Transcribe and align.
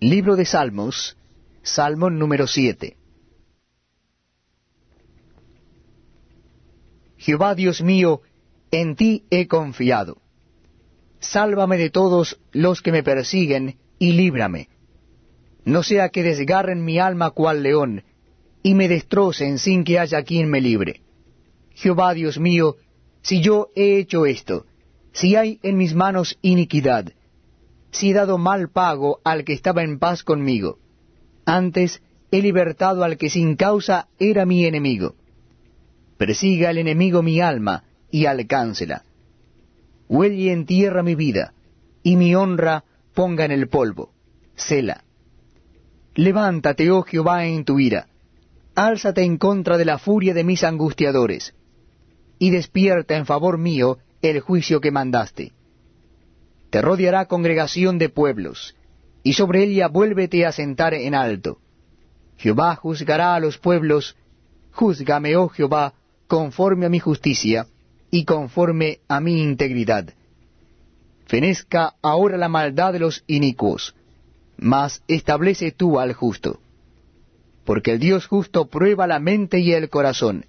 Libro 0.00 0.36
de 0.36 0.44
Salmos, 0.44 1.16
Salmo 1.64 2.08
número 2.08 2.46
7. 2.46 2.96
Jehová 7.16 7.56
Dios 7.56 7.82
mío, 7.82 8.20
en 8.70 8.94
ti 8.94 9.24
he 9.28 9.48
confiado. 9.48 10.18
Sálvame 11.18 11.78
de 11.78 11.90
todos 11.90 12.38
los 12.52 12.80
que 12.80 12.92
me 12.92 13.02
persiguen 13.02 13.76
y 13.98 14.12
líbrame. 14.12 14.68
No 15.64 15.82
sea 15.82 16.10
que 16.10 16.22
desgarren 16.22 16.84
mi 16.84 17.00
alma 17.00 17.32
cual 17.32 17.64
león, 17.64 18.04
y 18.62 18.74
me 18.74 18.86
destrocen 18.86 19.58
sin 19.58 19.82
que 19.82 19.98
haya 19.98 20.22
quien 20.22 20.48
me 20.48 20.60
libre. 20.60 21.02
Jehová 21.74 22.14
Dios 22.14 22.38
mío, 22.38 22.76
si 23.22 23.40
yo 23.40 23.70
he 23.74 23.98
hecho 23.98 24.26
esto, 24.26 24.64
si 25.12 25.34
hay 25.34 25.58
en 25.64 25.76
mis 25.76 25.92
manos 25.92 26.38
iniquidad, 26.40 27.12
si 27.90 28.10
he 28.10 28.14
dado 28.14 28.38
mal 28.38 28.70
pago 28.70 29.20
al 29.24 29.44
que 29.44 29.52
estaba 29.52 29.82
en 29.82 29.98
paz 29.98 30.22
conmigo, 30.22 30.78
antes 31.44 32.02
he 32.30 32.42
libertado 32.42 33.04
al 33.04 33.16
que 33.16 33.30
sin 33.30 33.56
causa 33.56 34.08
era 34.18 34.44
mi 34.44 34.64
enemigo. 34.66 35.14
Persiga 36.16 36.70
el 36.70 36.78
enemigo 36.78 37.22
mi 37.22 37.40
alma 37.40 37.84
y 38.10 38.26
alcáncela. 38.26 39.04
Huelle 40.08 40.52
en 40.52 40.66
tierra 40.66 41.02
mi 41.02 41.14
vida, 41.14 41.52
y 42.02 42.16
mi 42.16 42.34
honra 42.34 42.84
ponga 43.14 43.44
en 43.44 43.52
el 43.52 43.68
polvo. 43.68 44.12
Sela. 44.56 45.04
Levántate, 46.14 46.90
oh 46.90 47.02
Jehová, 47.02 47.46
en 47.46 47.64
tu 47.64 47.78
ira. 47.78 48.08
Álzate 48.74 49.22
en 49.22 49.38
contra 49.38 49.76
de 49.76 49.84
la 49.84 49.98
furia 49.98 50.34
de 50.34 50.44
mis 50.44 50.64
angustiadores. 50.64 51.54
Y 52.38 52.50
despierta 52.50 53.16
en 53.16 53.26
favor 53.26 53.58
mío 53.58 53.98
el 54.22 54.40
juicio 54.40 54.80
que 54.80 54.90
mandaste. 54.90 55.52
Te 56.70 56.82
rodeará 56.82 57.26
congregación 57.26 57.98
de 57.98 58.08
pueblos, 58.08 58.74
y 59.22 59.32
sobre 59.34 59.64
ella 59.64 59.88
vuélvete 59.88 60.44
a 60.46 60.52
sentar 60.52 60.94
en 60.94 61.14
alto. 61.14 61.58
Jehová 62.36 62.76
juzgará 62.76 63.34
a 63.34 63.40
los 63.40 63.58
pueblos, 63.58 64.16
júzgame, 64.72 65.36
oh 65.36 65.48
Jehová, 65.48 65.94
conforme 66.26 66.86
a 66.86 66.88
mi 66.88 66.98
justicia, 66.98 67.66
y 68.10 68.24
conforme 68.24 69.00
a 69.08 69.20
mi 69.20 69.42
integridad. 69.42 70.14
Fenezca 71.26 71.94
ahora 72.00 72.36
la 72.36 72.48
maldad 72.48 72.92
de 72.92 73.00
los 73.00 73.24
inicuos, 73.26 73.94
mas 74.56 75.02
establece 75.08 75.72
tú 75.72 75.98
al 75.98 76.12
justo. 76.12 76.60
Porque 77.64 77.92
el 77.92 77.98
Dios 77.98 78.26
justo 78.26 78.66
prueba 78.66 79.06
la 79.06 79.18
mente 79.18 79.58
y 79.58 79.72
el 79.72 79.90
corazón. 79.90 80.46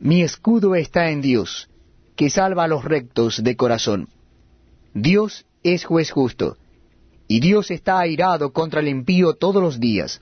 Mi 0.00 0.22
escudo 0.22 0.74
está 0.74 1.10
en 1.10 1.20
Dios, 1.20 1.68
que 2.16 2.30
salva 2.30 2.64
a 2.64 2.68
los 2.68 2.84
rectos 2.84 3.44
de 3.44 3.56
corazón. 3.56 4.08
Dios 4.94 5.46
es 5.62 5.84
juez 5.84 6.10
justo, 6.10 6.56
y 7.28 7.40
Dios 7.40 7.70
está 7.70 7.98
airado 7.98 8.52
contra 8.52 8.80
el 8.80 8.88
impío 8.88 9.34
todos 9.34 9.62
los 9.62 9.80
días. 9.80 10.20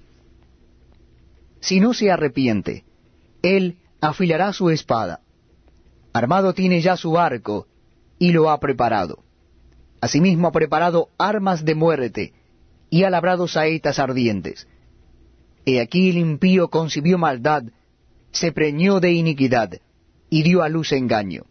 Si 1.60 1.80
no 1.80 1.92
se 1.92 2.10
arrepiente, 2.10 2.84
Él 3.42 3.78
afilará 4.00 4.52
su 4.52 4.70
espada. 4.70 5.20
Armado 6.12 6.54
tiene 6.54 6.80
ya 6.80 6.96
su 6.96 7.18
arco, 7.18 7.66
y 8.18 8.32
lo 8.32 8.50
ha 8.50 8.60
preparado. 8.60 9.22
Asimismo 10.00 10.48
ha 10.48 10.52
preparado 10.52 11.08
armas 11.18 11.64
de 11.64 11.74
muerte, 11.74 12.32
y 12.90 13.04
ha 13.04 13.10
labrado 13.10 13.48
saetas 13.48 13.98
ardientes. 13.98 14.66
He 15.64 15.80
aquí 15.80 16.10
el 16.10 16.18
impío 16.18 16.68
concibió 16.68 17.18
maldad, 17.18 17.64
se 18.32 18.52
preñó 18.52 19.00
de 19.00 19.12
iniquidad, 19.12 19.80
y 20.28 20.42
dio 20.42 20.62
a 20.62 20.68
luz 20.68 20.92
engaño. 20.92 21.44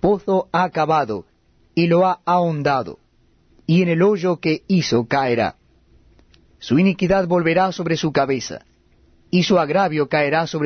Pozo 0.00 0.48
ha 0.52 0.64
acabado, 0.64 1.26
y 1.76 1.88
lo 1.88 2.06
ha 2.06 2.20
ahondado, 2.24 2.98
y 3.66 3.82
en 3.82 3.90
el 3.90 4.02
hoyo 4.02 4.38
que 4.38 4.62
hizo 4.66 5.06
caerá. 5.06 5.56
Su 6.58 6.78
iniquidad 6.78 7.28
volverá 7.28 7.70
sobre 7.70 7.98
su 7.98 8.12
cabeza, 8.12 8.64
y 9.30 9.42
su 9.42 9.58
agravio 9.58 10.08
caerá 10.08 10.46
sobre 10.46 10.64